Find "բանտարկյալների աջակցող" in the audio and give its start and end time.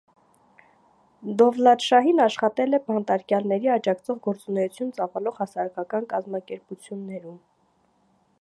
2.89-4.19